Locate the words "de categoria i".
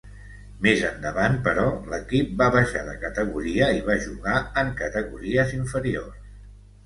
2.87-3.83